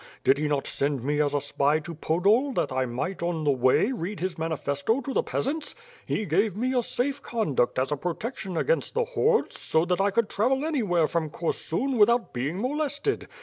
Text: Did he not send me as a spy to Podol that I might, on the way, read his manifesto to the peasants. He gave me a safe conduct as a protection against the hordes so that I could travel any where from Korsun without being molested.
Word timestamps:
Did 0.23 0.39
he 0.39 0.47
not 0.47 0.65
send 0.65 1.03
me 1.03 1.21
as 1.21 1.35
a 1.35 1.39
spy 1.41 1.77
to 1.81 1.93
Podol 1.93 2.55
that 2.55 2.71
I 2.71 2.87
might, 2.87 3.21
on 3.21 3.43
the 3.43 3.51
way, 3.51 3.91
read 3.91 4.19
his 4.19 4.35
manifesto 4.35 4.99
to 5.01 5.13
the 5.13 5.21
peasants. 5.21 5.75
He 6.07 6.25
gave 6.25 6.55
me 6.57 6.73
a 6.73 6.81
safe 6.81 7.21
conduct 7.21 7.77
as 7.77 7.91
a 7.91 7.97
protection 7.97 8.57
against 8.57 8.95
the 8.95 9.05
hordes 9.05 9.59
so 9.59 9.85
that 9.85 10.01
I 10.01 10.09
could 10.09 10.27
travel 10.27 10.65
any 10.65 10.81
where 10.81 11.05
from 11.07 11.29
Korsun 11.29 11.99
without 11.99 12.33
being 12.33 12.59
molested. 12.59 13.27